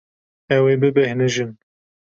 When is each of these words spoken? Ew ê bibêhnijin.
Ew 0.55 0.63
ê 0.73 0.75
bibêhnijin. 0.81 1.51